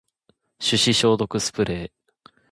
[0.57, 2.31] 手指消毒スプレー